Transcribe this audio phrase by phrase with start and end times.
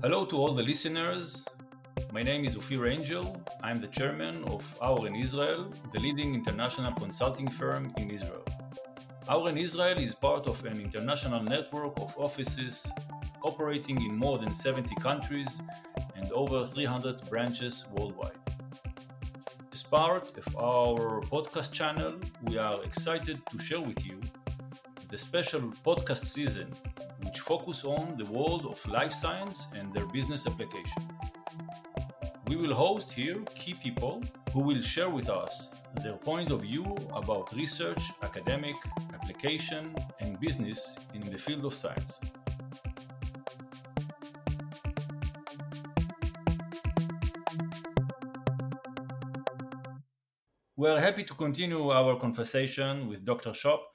[0.00, 1.44] Hello to all the listeners.
[2.12, 3.36] My name is Ophir Angel.
[3.64, 8.44] I'm the chairman of Auren Israel, the leading international consulting firm in Israel.
[9.28, 12.92] Auren Israel is part of an international network of offices
[13.42, 15.60] operating in more than 70 countries
[16.14, 18.38] and over 300 branches worldwide.
[19.72, 24.20] As part of our podcast channel, we are excited to share with you
[25.10, 26.72] the special podcast season
[27.48, 31.02] focus on the world of life science and their business application.
[32.46, 36.84] We will host here key people who will share with us their point of view
[37.14, 38.76] about research, academic,
[39.14, 42.20] application, and business in the field of science.
[50.76, 53.52] We are happy to continue our conversation with Dr.
[53.52, 53.86] Choppe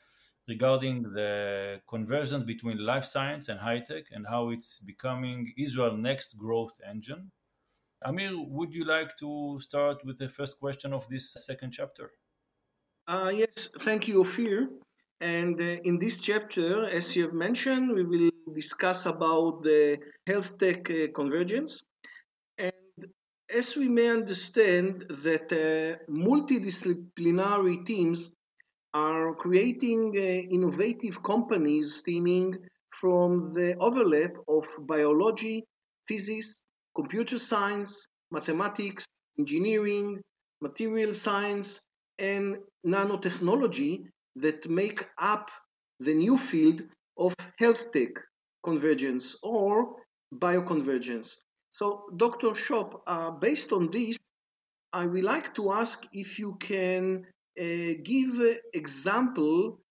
[0.48, 6.38] regarding the convergence between life science and high tech and how it's becoming Israel's next
[6.38, 7.32] growth engine.
[8.06, 12.12] Amir, would you like to start with the first question of this second chapter?
[13.08, 14.70] Uh, yes, thank you, Ophir.
[15.22, 20.58] And uh, in this chapter, as you have mentioned, we will discuss about the health
[20.58, 21.86] tech uh, convergence.
[22.58, 22.74] And
[23.50, 28.32] as we may understand that uh, multidisciplinary teams
[28.94, 30.22] are creating uh,
[30.56, 32.58] innovative companies stemming
[33.00, 35.64] from the overlap of biology,
[36.08, 36.62] physics,
[36.96, 39.06] computer science, mathematics,
[39.40, 40.22] engineering,
[40.62, 41.82] material science,
[42.20, 44.06] and nanotechnology
[44.36, 45.50] that make up
[46.00, 46.84] the new field
[47.18, 48.10] of health tech
[48.64, 49.96] convergence or
[50.36, 51.36] bioconvergence.
[51.70, 52.52] So, Dr.
[52.54, 54.18] Choppe, uh, based on this,
[54.94, 59.84] I would like to ask if you can give example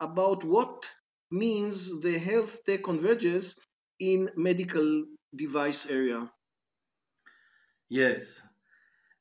[0.00, 0.90] about what
[1.30, 3.58] means the health tech convergence
[3.98, 6.32] in medical device area.
[7.88, 8.46] Yes.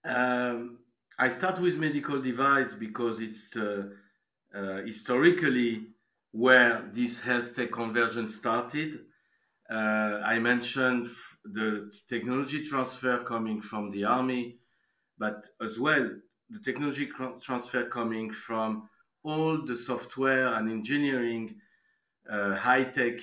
[0.03, 0.79] Um,
[1.17, 3.89] I start with medical device because it's uh,
[4.53, 5.93] uh, historically
[6.31, 9.05] where this health tech convergence started.
[9.69, 11.07] Uh, I mentioned
[11.45, 14.59] the technology transfer coming from the army,
[15.17, 18.89] but as well the technology transfer coming from
[19.23, 21.55] all the software and engineering
[22.29, 23.19] uh, high tech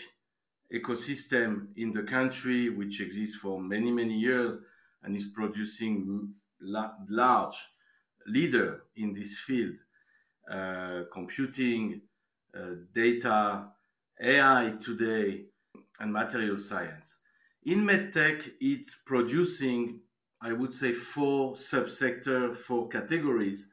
[0.72, 4.58] ecosystem in the country, which exists for many, many years
[5.02, 7.56] and is producing la- large
[8.26, 9.76] leader in this field,
[10.50, 12.02] uh, computing,
[12.56, 13.68] uh, data,
[14.20, 15.44] AI today,
[16.00, 17.18] and material science.
[17.64, 20.00] In medtech, it's producing
[20.46, 23.68] I would say four subsector, four categories.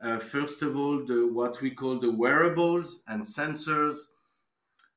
[0.00, 3.96] Uh, first of all, the what we call the wearables and sensors.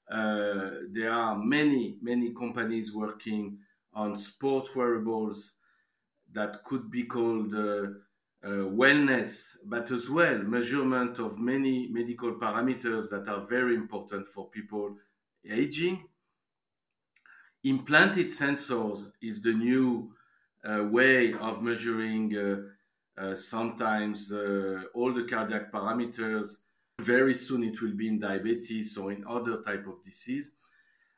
[0.10, 3.58] Uh, there are many, many companies working
[3.94, 5.56] on sports wearables
[6.32, 7.88] that could be called uh,
[8.48, 14.50] uh, wellness, but as well measurement of many medical parameters that are very important for
[14.50, 14.96] people
[15.50, 16.08] aging.
[17.66, 20.16] Implanted sensors is the new
[20.66, 24.32] way of measuring uh, uh, sometimes
[24.94, 26.58] all the cardiac parameters.
[27.00, 30.56] Very soon it will be in diabetes or in other type of disease.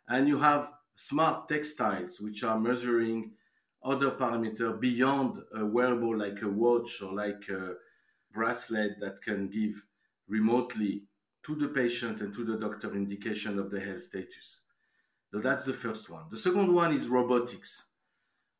[0.08, 3.32] And you have smart textiles, which are measuring
[3.84, 7.76] other parameter beyond a wearable like a watch or like a
[8.34, 9.86] bracelet that can give
[10.28, 11.04] remotely
[11.44, 14.62] to the patient and to the doctor indication of the health status.
[15.32, 16.26] So that's the first one.
[16.30, 17.92] The second one is robotics.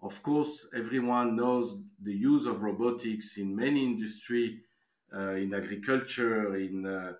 [0.02, 4.62] Of course, everyone knows the use of robotics in many industry,
[5.14, 7.14] uh, in agriculture, in uh,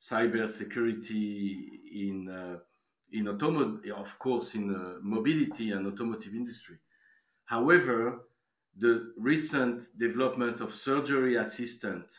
[0.00, 2.58] cyber security, in uh,
[3.12, 6.76] in automotive, of course, in uh, mobility and automotive industry.
[7.44, 8.24] However,
[8.76, 12.12] the recent development of surgery assistant,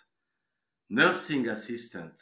[0.90, 2.18] nursing assistant,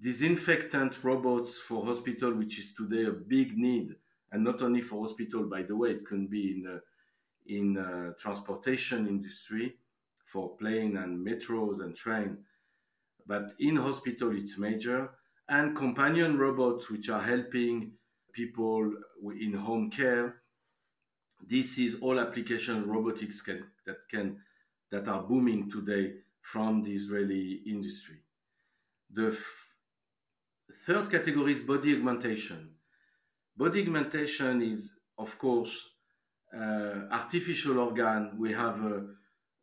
[0.00, 3.94] disinfectant robots for hospital, which is today a big need,
[4.32, 6.78] and not only for hospital, by the way, it can be in uh,
[7.46, 9.76] in transportation industry
[10.24, 12.38] for plane and metros and train.
[13.26, 15.10] But in hospital it's major.
[15.48, 17.92] And companion robots which are helping
[18.32, 18.92] people
[19.40, 20.40] in home care
[21.46, 24.40] this is all application robotics can, that can
[24.90, 28.16] that are booming today from the israeli industry.
[29.12, 29.76] The f-
[30.72, 32.74] third category is body augmentation.
[33.56, 35.94] Body augmentation is of course
[36.56, 38.32] uh, artificial organ.
[38.38, 39.06] We have a,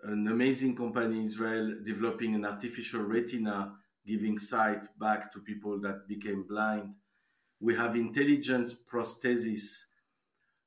[0.04, 3.74] an amazing company in Israel developing an artificial retina,
[4.06, 6.94] giving sight back to people that became blind.
[7.60, 9.86] We have intelligent prosthesis,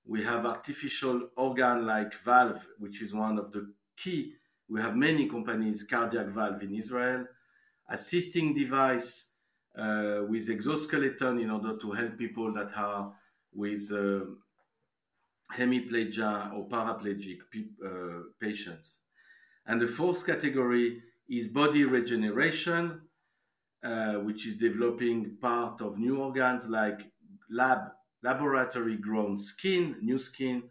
[0.05, 4.35] We have artificial organ like valve, which is one of the key.
[4.69, 7.27] We have many companies, cardiac valve in Israel,
[7.89, 9.35] assisting device
[9.77, 13.13] uh, with exoskeleton in order to help people that are
[13.53, 14.27] with uh,
[15.57, 17.39] hemiplegia or paraplegic
[17.85, 19.01] uh, patients.
[19.67, 23.03] And the fourth category is body regeneration,
[23.83, 27.01] uh, which is developing part of new organs like
[27.51, 27.93] lab
[28.23, 30.65] laboratory grown skin, new skin,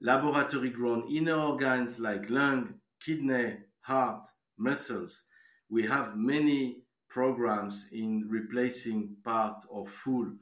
[0.00, 2.74] laboratory grown inner organs like lung,
[3.04, 4.26] kidney, heart,
[4.56, 5.24] muscles.
[5.70, 10.32] We have many programs in replacing part of full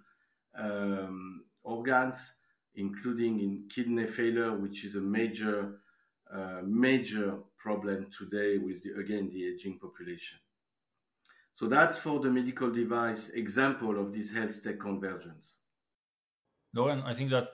[0.58, 2.36] um, organs,
[2.76, 5.80] including in kidney failure, which is a major,
[6.32, 10.38] uh, major problem today with the, again the aging population.
[11.54, 15.56] So that's for the medical device example of this health tech convergence.
[16.76, 17.48] Doron, I think that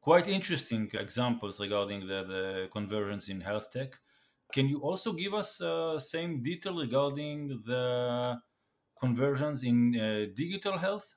[0.00, 3.98] quite interesting examples regarding the, the convergence in health tech.
[4.52, 8.40] Can you also give us uh, same detail regarding the
[8.98, 11.16] conversions in uh, digital health?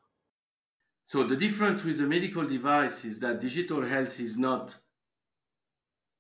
[1.03, 4.75] So the difference with a medical device is that digital health is not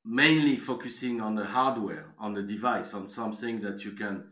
[0.03, 4.25] mainly focusing on the hardware, on the device, on something that you can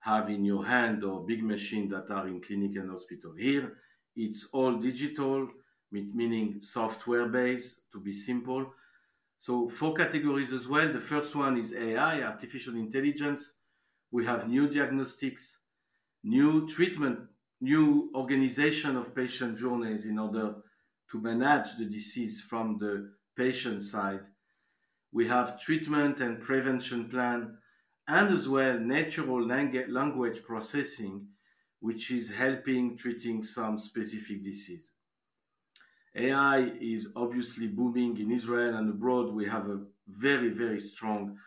[0.00, 3.34] have in your hand or big machine that are in clinic and hospital.
[3.36, 3.76] Here,
[4.16, 5.48] it's all digital,
[5.90, 8.72] meaning software based to be simple.
[9.38, 10.92] So four categories as well.
[10.92, 13.54] The first one is AI, artificial intelligence.
[14.10, 15.64] We have new diagnostics,
[16.22, 17.29] new treatment,
[17.60, 20.56] new organization of patient journeys in order
[21.10, 24.20] to manage the disease from the patient side.
[25.12, 27.58] We have treatment and prevention plan
[28.06, 31.28] and as well natural language processing,
[31.80, 34.92] which is helping treating some specific disease.
[36.14, 39.32] AI is obviously booming in Israel and abroad.
[39.32, 41.38] We have a very, very strong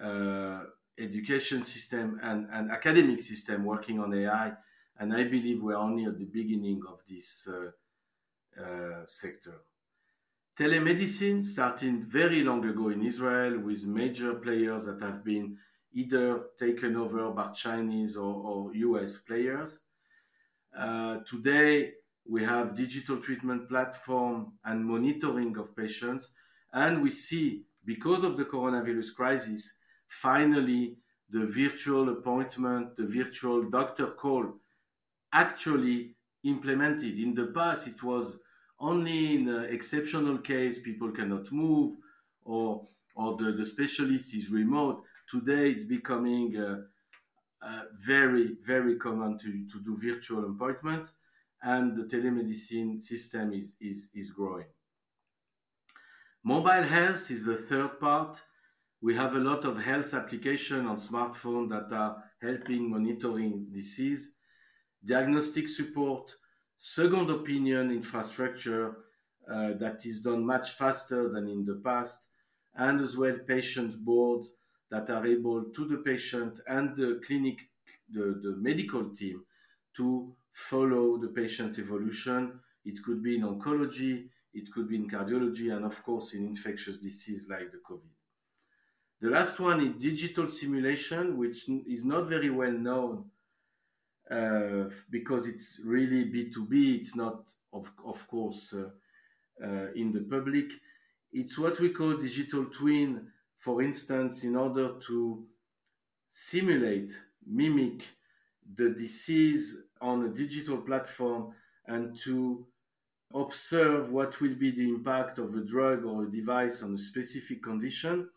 [0.00, 0.60] uh,
[0.98, 4.54] education system and, and academic system working on AI.
[5.00, 9.62] And I believe we're only at the beginning of this uh, uh, sector.
[10.54, 15.56] Telemedicine started very long ago in Israel with major players that have been
[15.94, 19.80] either taken over by Chinese or, or US players.
[20.76, 21.92] Uh, today,
[22.28, 26.34] we have digital treatment platform and monitoring of patients.
[26.74, 29.72] And we see, because of the coronavirus crisis,
[30.06, 30.98] finally
[31.30, 34.60] the virtual appointment, the virtual doctor call
[35.32, 37.18] actually implemented.
[37.18, 38.40] In the past, it was
[38.78, 41.96] only in an exceptional case, people cannot move
[42.44, 42.82] or,
[43.14, 45.02] or the, the specialist is remote.
[45.28, 46.78] Today, it's becoming uh,
[47.62, 51.12] uh, very, very common to, to do virtual appointment,
[51.62, 54.66] and the telemedicine system is, is, is growing.
[56.42, 58.40] Mobile health is the third part.
[59.02, 64.36] We have a lot of health application on smartphone that are helping monitoring disease,
[65.04, 66.34] diagnostic support,
[66.76, 68.96] second opinion infrastructure
[69.48, 72.28] uh, that is done much faster than in the past,
[72.74, 74.52] and as well patient boards
[74.90, 77.60] that are able to the patient and the clinic,
[78.10, 79.44] the, the medical team
[79.96, 82.60] to follow the patient evolution.
[82.84, 87.00] It could be in oncology, it could be in cardiology, and of course in infectious
[87.00, 88.10] disease like the COVID.
[89.20, 93.30] The last one is digital simulation, which is not very well known
[94.30, 96.98] uh, because it's really B2B.
[96.98, 98.90] It's not, of, of course, uh,
[99.64, 100.70] uh, in the public.
[101.32, 105.44] It's what we call digital twin, for instance, in order to
[106.28, 107.12] simulate,
[107.46, 108.04] mimic
[108.76, 111.52] the disease on a digital platform
[111.86, 112.66] and to
[113.34, 117.62] observe what will be the impact of a drug or a device on a specific
[117.62, 118.28] condition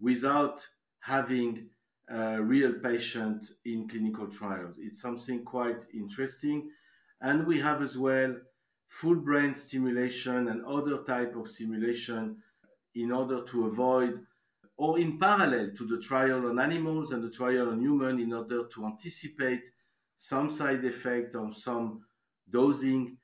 [0.00, 0.66] without
[1.00, 1.68] having
[2.10, 4.76] a real patient in clinical trials.
[4.78, 6.70] It's something quite interesting.
[7.20, 8.36] And we have as well
[8.88, 12.38] full brain stimulation and other type of simulation
[12.94, 14.20] in order to avoid
[14.76, 18.66] or in parallel to the trial on animals and the trial on human in order
[18.66, 19.68] to anticipate
[20.16, 22.00] some side effect or some
[22.48, 23.18] dosing,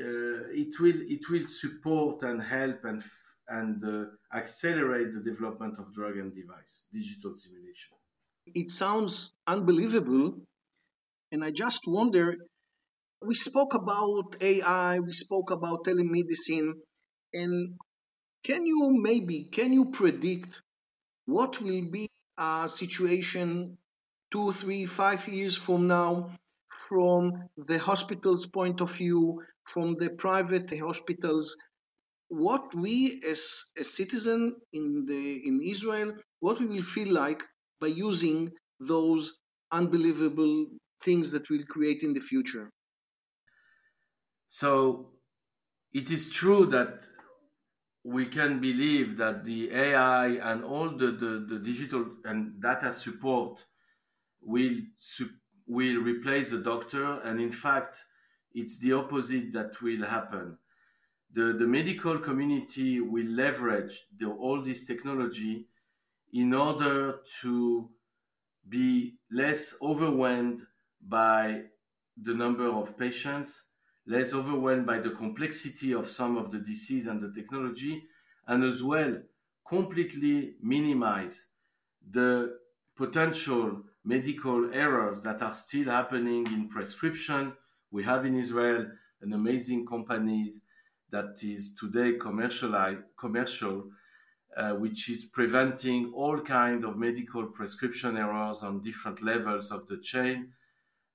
[0.00, 3.02] uh, it will it will support and help and
[3.48, 7.97] and uh, accelerate the development of drug and device digital simulation.
[8.54, 10.40] It sounds unbelievable,
[11.32, 12.36] and I just wonder.
[13.22, 16.72] We spoke about AI, we spoke about telemedicine,
[17.34, 17.78] and
[18.44, 20.62] can you maybe can you predict
[21.26, 23.78] what will be a situation
[24.32, 26.36] two, three, five years from now,
[26.88, 31.56] from the hospital's point of view, from the private hospitals,
[32.28, 33.42] what we as
[33.78, 37.42] a citizen in the in Israel, what we will feel like
[37.80, 39.38] by using those
[39.70, 40.66] unbelievable
[41.02, 42.70] things that we'll create in the future.
[44.46, 45.12] So
[45.92, 47.04] it is true that
[48.04, 53.64] we can believe that the AI and all the, the, the digital and data support
[54.40, 54.76] will
[55.66, 58.04] will replace the doctor and in fact
[58.54, 60.56] it's the opposite that will happen
[61.30, 65.66] the, the medical community will leverage the, all this technology
[66.32, 67.88] in order to
[68.68, 70.62] be less overwhelmed
[71.00, 71.62] by
[72.20, 73.68] the number of patients,
[74.06, 78.04] less overwhelmed by the complexity of some of the disease and the technology,
[78.46, 79.22] and as well
[79.66, 81.48] completely minimize
[82.10, 82.58] the
[82.96, 87.52] potential medical errors that are still happening in prescription.
[87.90, 90.62] We have in Israel an amazing companies
[91.10, 93.90] that is today commercialized, commercial,
[94.56, 99.98] uh, which is preventing all kind of medical prescription errors on different levels of the
[99.98, 100.52] chain,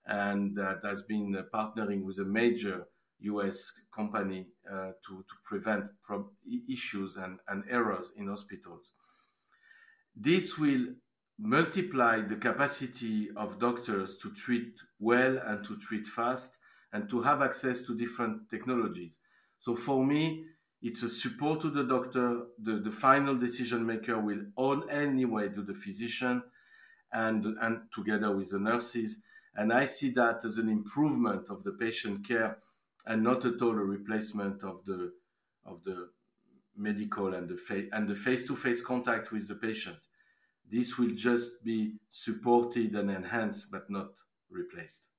[0.06, 2.88] and that has been uh, partnering with a major
[3.20, 3.72] U.S.
[3.94, 5.86] company uh, to to prevent
[6.70, 8.92] issues and, and errors in hospitals.
[10.16, 10.88] This will
[11.40, 16.60] multiply the capacity of doctors to treat well and to treat fast
[16.92, 19.20] and to have access to different technologies.
[19.60, 20.46] So for me,
[20.84, 22.44] it's a support to the doctor.
[22.62, 26.44] The, the final decision maker will own anyway to the physician
[27.12, 29.24] and, and together with the nurses.
[29.56, 32.58] And I see that as an improvement of the patient care
[33.06, 35.14] and not at all a replacement of the,
[35.66, 36.10] of the
[36.76, 39.98] medical and the, fa- and the face-to-face contact with the patient.
[40.70, 44.10] This will just be supported and enhanced, but not
[44.50, 45.10] replaced.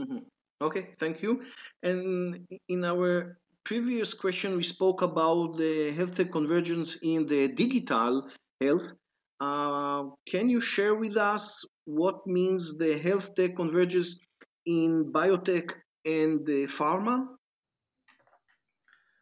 [0.00, 0.18] Mm-hmm.
[0.60, 1.42] Okay, thank you.
[1.82, 8.28] And in our previous question, we spoke about the health tech convergence in the digital
[8.60, 8.92] health.
[9.40, 14.20] Uh, can you share with us what means the health tech converges
[14.66, 15.70] in biotech
[16.04, 17.26] and the pharma?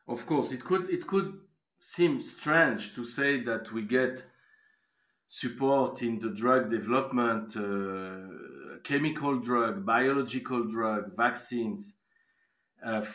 [0.08, 1.32] Of course, it could it could
[1.80, 4.24] seem strange to say that we get
[5.28, 11.98] support in the drug development, uh, chemical drug, biological drug, vaccines,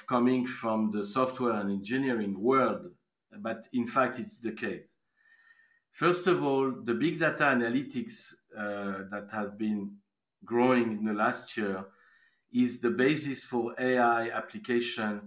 [0.07, 2.88] coming from the software and engineering world,
[3.39, 4.95] but in fact, it's the case.
[5.91, 9.97] First of all, the big data analytics uh, that have been
[10.45, 11.86] growing in the last year
[12.53, 15.21] is the basis for AI application,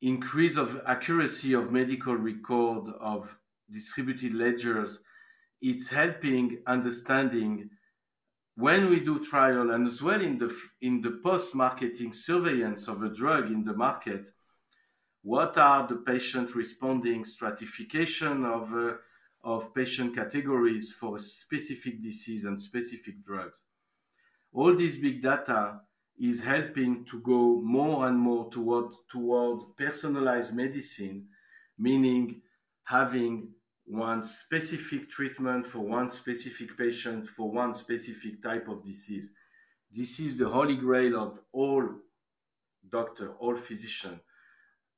[0.00, 3.38] increase of accuracy of medical record of
[3.70, 5.02] distributed ledgers.
[5.60, 7.70] It's helping understanding
[8.60, 13.02] when we do trial and as well in the in the post marketing surveillance of
[13.02, 14.28] a drug in the market
[15.22, 18.94] what are the patient responding stratification of uh,
[19.42, 23.64] of patient categories for specific disease and specific drugs?
[24.52, 25.80] All this big data
[26.18, 31.28] is helping to go more and more toward toward personalized medicine
[31.78, 32.42] meaning
[32.84, 33.48] having
[33.90, 39.34] one specific treatment for one specific patient for one specific type of disease.
[39.90, 41.88] This is the holy grail of all
[42.88, 44.20] doctor, all physician,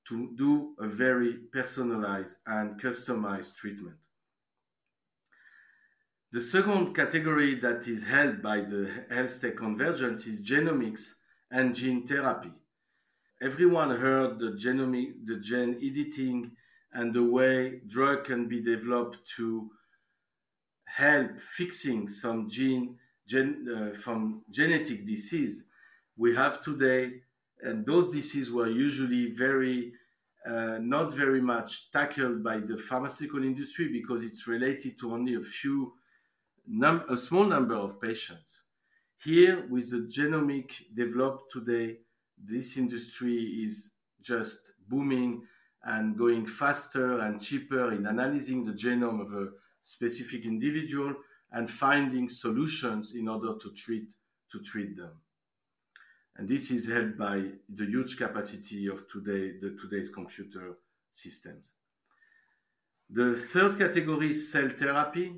[0.09, 3.97] to do a very personalized and customized treatment.
[6.31, 11.15] The second category that is held by the health tech convergence is genomics
[11.51, 12.53] and gene therapy.
[13.41, 16.53] Everyone heard the genomic, the gene editing
[16.93, 19.71] and the way drug can be developed to
[20.85, 25.67] help fixing some gene gen, uh, from genetic disease.
[26.17, 27.23] We have today
[27.61, 29.95] and those diseases were usually very
[30.45, 35.41] uh, not very much tackled by the pharmaceutical industry because it's related to only a
[35.41, 35.95] few
[36.67, 38.65] num- a small number of patients.
[39.23, 41.99] Here with the genomic developed today
[42.37, 45.47] this industry is just booming
[45.85, 49.49] and going faster and cheaper in analyzing the genome of a
[49.83, 51.15] specific individual
[51.51, 54.15] and finding solutions in order to treat
[54.51, 55.13] to treat them.
[56.37, 60.79] And this is helped by the huge capacity of today the today's computer
[61.11, 61.75] systems.
[63.11, 65.35] The third category is cell therapy.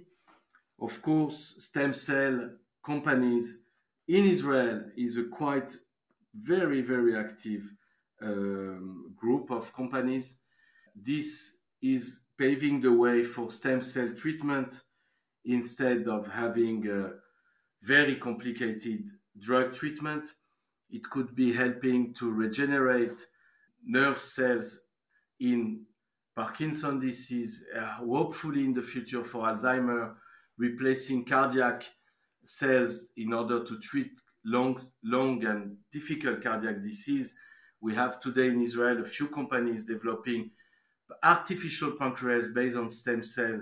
[0.80, 2.50] Of course, stem cell
[2.84, 3.62] companies
[4.06, 5.74] in Israel is a quite
[6.34, 7.72] very, very active
[8.24, 10.40] um, group of companies.
[10.94, 14.80] This is paving the way for stem cell treatment
[15.44, 17.10] instead of having a
[17.82, 20.28] very complicated drug treatment.
[20.90, 23.26] It could be helping to regenerate
[23.84, 24.80] nerve cells
[25.40, 25.84] in
[26.34, 30.14] Parkinson disease, uh, hopefully in the future for Alzheimer,
[30.58, 31.84] replacing cardiac
[32.44, 34.12] cells in order to treat
[34.44, 37.36] long, long and difficult cardiac disease.
[37.84, 40.52] We have today in Israel a few companies developing
[41.22, 43.60] artificial pancreas based on stem cell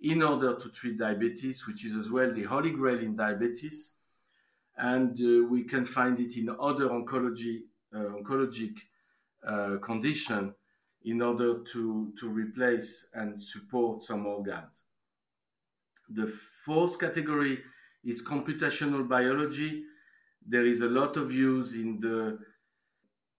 [0.00, 3.94] in order to treat diabetes, which is as well the holy grail in diabetes.
[4.76, 7.60] And uh, we can find it in other oncology,
[7.94, 8.74] uh, oncologic
[9.46, 10.52] uh, condition
[11.04, 14.86] in order to, to replace and support some organs.
[16.08, 17.60] The fourth category
[18.04, 19.84] is computational biology.
[20.44, 22.49] There is a lot of use in the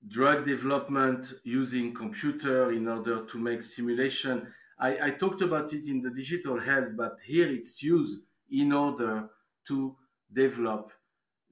[0.08, 4.48] drug development using computer in order to make simulation.
[4.80, 9.30] I, I talked about it in the digital health, but here it's used in order
[9.68, 9.96] to
[10.32, 10.92] develop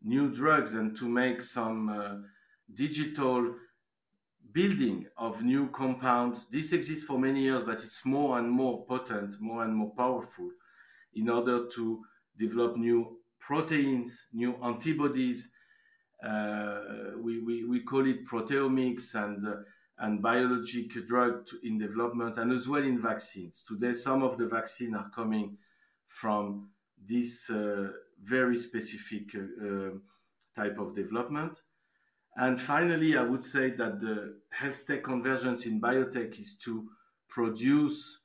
[0.02, 2.16] new drugs and to make some uh,
[2.74, 3.54] digital
[4.52, 6.48] building of new compounds.
[6.48, 10.50] This exists for many years, but it's more and more potent, more and more powerful
[11.14, 12.04] in order to
[12.38, 15.54] develop new proteins, new antibodies.
[16.24, 16.80] Uh,
[17.18, 19.56] we, we, we call it proteomics and, uh,
[20.00, 23.64] and biologic drug in development and as well in vaccines.
[23.68, 25.58] Today, some of the vaccines are coming
[26.06, 26.70] from
[27.02, 27.90] this uh,
[28.22, 29.92] very specific uh,
[30.56, 31.62] type of development.
[32.36, 36.90] And finally, I would say that the health tech convergence in biotech is to
[37.28, 38.24] produce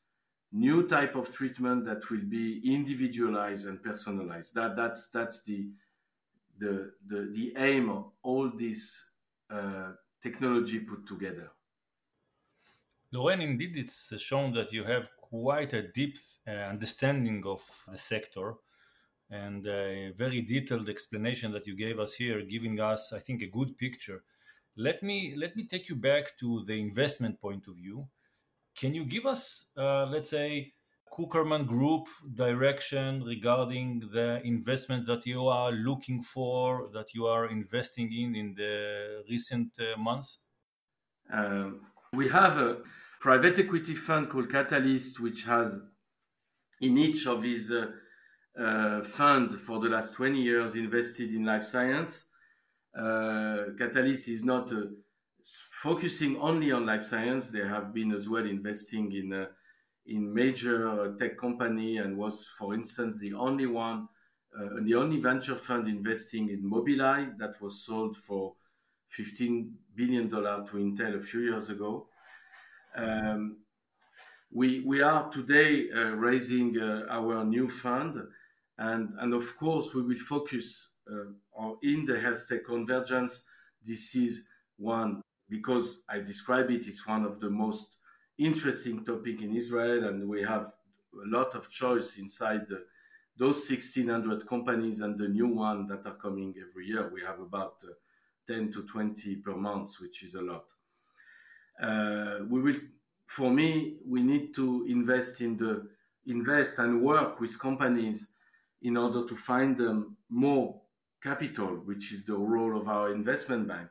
[0.52, 4.54] new type of treatment that will be individualized and personalized.
[4.54, 5.68] That that's that's the
[6.58, 9.12] the the, the aim of all this
[9.50, 11.50] uh, technology put together.
[13.12, 18.54] Laurent, indeed, it's shown that you have quite a deep uh, understanding of the sector
[19.30, 23.46] and a very detailed explanation that you gave us here, giving us, I think, a
[23.46, 24.22] good picture.
[24.76, 28.08] Let me let me take you back to the investment point of view.
[28.74, 30.72] Can you give us, uh, let's say,
[31.14, 38.12] Cukierman Group direction regarding the investment that you are looking for, that you are investing
[38.12, 40.40] in in the recent uh, months?
[41.32, 42.78] Um, we have a
[43.20, 45.80] private equity fund called Catalyst, which has
[46.80, 47.92] in each of his uh,
[48.58, 52.26] uh, fund for the last 20 years invested in life science.
[52.96, 54.82] Uh, Catalyst is not uh,
[55.42, 57.50] focusing only on life science.
[57.50, 59.46] They have been as well investing in uh,
[60.06, 64.08] in major tech company and was, for instance, the only one,
[64.58, 68.54] uh, the only venture fund investing in Mobileye that was sold for
[69.08, 72.08] 15 billion dollar to Intel a few years ago.
[72.96, 73.58] Um,
[74.52, 78.18] we we are today uh, raising our new fund
[78.78, 83.46] and, and of course, we will focus uh, on, in the health tech convergence.
[83.84, 87.98] This is one, because I describe it, it's one of the most
[88.38, 90.72] interesting topic in Israel, and we have
[91.14, 92.84] a lot of choice inside the,
[93.36, 97.10] those 1600 companies and the new one that are coming every year.
[97.12, 97.92] We have about uh,
[98.46, 100.72] 10 to 20 per month, which is a lot.
[101.80, 102.80] Uh, we will,
[103.26, 105.88] for me, we need to invest in the
[106.26, 108.28] invest and work with companies
[108.82, 110.80] in order to find them more
[111.22, 113.88] capital, which is the role of our investment bank.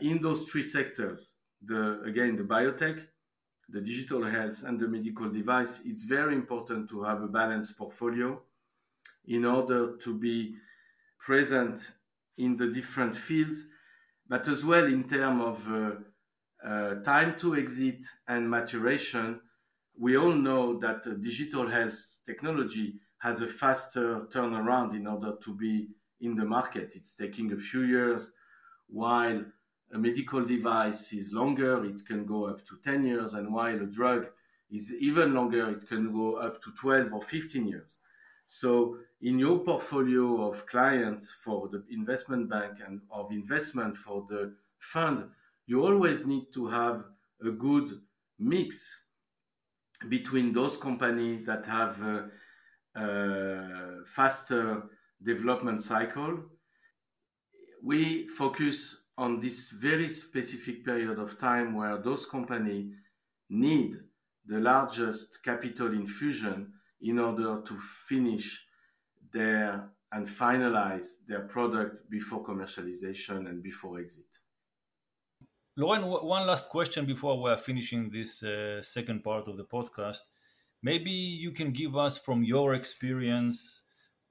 [0.00, 3.06] In those three sectors, the again the biotech,
[3.72, 8.40] the digital health, and the medical device, it's very important to have a balanced portfolio
[9.26, 10.54] in order to be
[11.18, 11.92] present
[12.36, 13.68] in the different fields,
[14.28, 19.40] but as well in terms of uh, uh, time to exit and maturation.
[19.98, 25.88] We all know that digital health technology has a faster turnaround in order to be
[26.20, 26.94] in the market.
[26.96, 28.32] It's taking a few years,
[28.88, 29.44] while
[29.92, 33.86] a medical device is longer, it can go up to 10 years, and while a
[33.86, 34.26] drug
[34.70, 37.98] is even longer, it can go up to 12 or 15 years.
[38.44, 44.54] So, in your portfolio of clients for the investment bank and of investment for the
[44.78, 45.30] fund,
[45.66, 47.04] you always need to have
[47.40, 47.90] a good
[48.38, 49.04] mix
[50.08, 52.22] between those companies that have uh,
[52.98, 54.82] uh, faster
[55.22, 56.44] development cycle,
[57.82, 62.92] we focus on this very specific period of time where those companies
[63.50, 63.96] need
[64.46, 68.66] the largest capital infusion in order to finish
[69.32, 74.26] their and finalize their product before commercialization and before exit.
[75.76, 80.20] Laurent, one last question before we are finishing this uh, second part of the podcast
[80.82, 83.82] maybe you can give us from your experience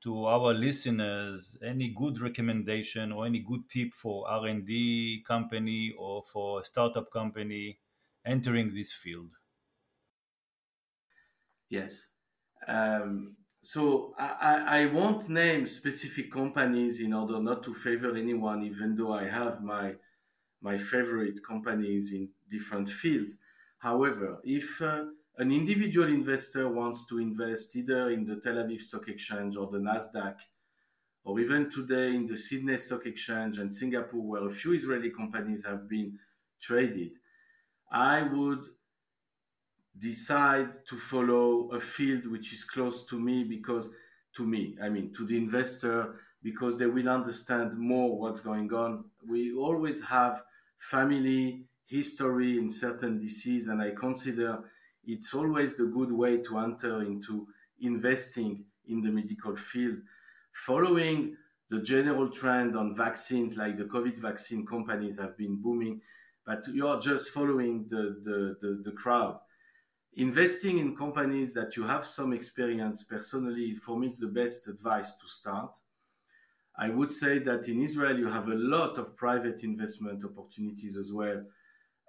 [0.02, 6.62] to our listeners any good recommendation or any good tip for r&d company or for
[6.62, 7.80] a startup company
[8.26, 9.32] entering this field
[11.70, 12.16] Yes.
[12.68, 18.96] Um, so I, I won't name specific companies in order not to favor anyone, even
[18.96, 19.98] though I have my
[20.62, 23.38] my favorite companies in different fields.
[23.80, 25.06] However, if uh,
[25.42, 29.80] an individual investor wants to invest either in the Tel Aviv Stock Exchange or the
[29.80, 30.36] Nasdaq,
[31.24, 35.66] or even today in the Sydney Stock Exchange and Singapore, where a few Israeli companies
[35.66, 36.20] have been
[36.60, 37.14] traded,
[37.92, 38.68] I would
[39.98, 43.90] decide to follow a field which is close to me because
[44.34, 49.04] to me i mean to the investor because they will understand more what's going on.
[49.30, 50.42] We always have
[50.80, 54.64] family history in certain disease and i consider
[55.06, 57.48] it's always the good way to enter into
[57.80, 59.98] investing in the medical field.
[60.52, 61.38] Following
[61.70, 66.02] the general trend on vaccines like the covid vaccine companies have been booming
[66.46, 69.40] but you are just following the, the, the, the crowd.
[70.16, 75.16] Investing in companies that you have some experience personally for me is the best advice
[75.16, 75.78] to start.
[76.78, 81.14] I would say that in israel you have a lot of private investment opportunities as
[81.14, 81.44] well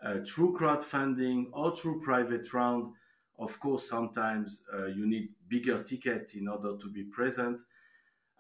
[0.03, 2.93] uh, through crowdfunding or through private round
[3.39, 7.63] of course sometimes uh, you need bigger ticket in order to be present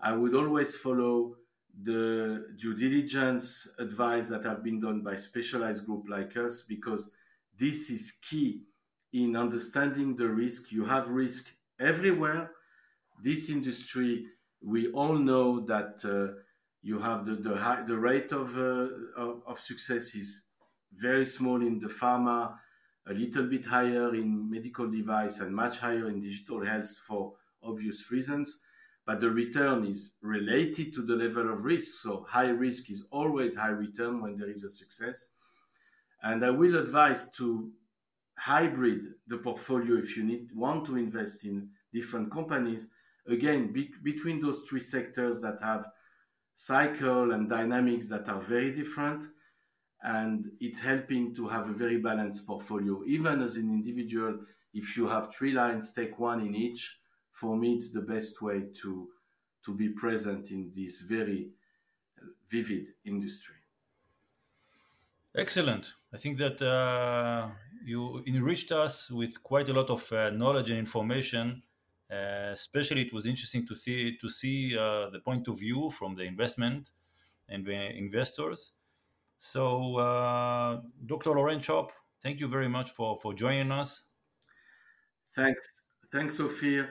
[0.00, 1.36] i would always follow
[1.82, 7.10] the due diligence advice that have been done by specialized group like us because
[7.58, 8.62] this is key
[9.12, 10.70] in understanding the risk.
[10.72, 12.50] You have risk everywhere.
[13.22, 14.26] This industry,
[14.62, 16.40] we all know that uh,
[16.82, 20.46] you have the the, high, the rate of, uh, of, of success is
[20.94, 22.56] very small in the pharma,
[23.06, 28.10] a little bit higher in medical device, and much higher in digital health for obvious
[28.10, 28.62] reasons.
[29.04, 32.02] But the return is related to the level of risk.
[32.02, 35.32] So high risk is always high return when there is a success.
[36.22, 37.72] And I will advise to
[38.38, 42.88] hybrid the portfolio if you need want to invest in different companies
[43.26, 45.86] again be, between those three sectors that have
[46.54, 49.24] cycle and dynamics that are very different
[50.02, 54.38] and it's helping to have a very balanced portfolio even as an individual
[54.74, 56.98] if you have three lines take one in each
[57.30, 59.08] for me it's the best way to
[59.64, 61.50] to be present in this very
[62.48, 63.56] vivid industry
[65.36, 67.48] excellent i think that uh,
[67.84, 71.62] you enriched us with quite a lot of uh, knowledge and information.
[72.10, 76.14] Uh, especially, it was interesting to see to see uh, the point of view from
[76.14, 76.90] the investment
[77.48, 78.72] and the investors.
[79.44, 81.30] So, uh, Dr.
[81.30, 81.90] Laurent Choppe,
[82.22, 84.04] thank you very much for for joining us.
[85.34, 85.66] Thanks,
[86.12, 86.88] thanks, Sophia.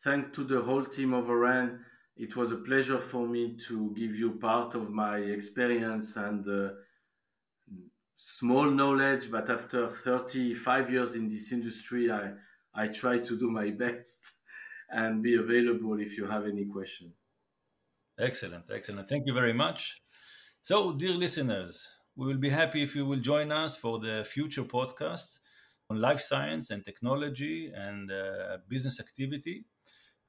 [0.00, 1.80] Thanks to the whole team of Auren.
[2.16, 6.70] It was a pleasure for me to give you part of my experience and uh,
[8.16, 12.32] small knowledge, but after 35 years in this industry, I,
[12.72, 14.38] I try to do my best
[14.88, 17.12] and be available if you have any question.
[18.18, 19.06] Excellent, excellent.
[19.06, 20.03] Thank you very much.
[20.66, 24.62] So, dear listeners, we will be happy if you will join us for the future
[24.62, 25.40] podcasts
[25.90, 29.66] on life science and technology and uh, business activity.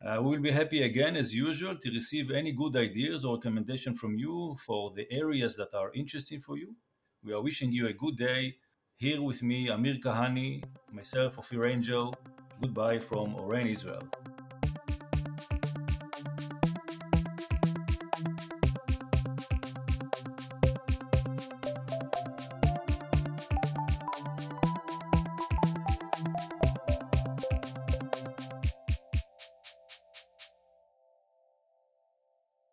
[0.06, 3.96] Uh, we will be happy again, as usual, to receive any good ideas or recommendation
[3.96, 6.76] from you for the areas that are interesting for you.
[7.24, 8.58] We are wishing you a good day.
[8.98, 12.14] Here with me, Amir Kahani, myself, Ophir Angel.
[12.62, 14.04] Goodbye from Auren, Israel.